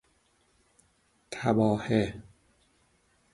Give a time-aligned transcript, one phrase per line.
[1.31, 2.23] تباهه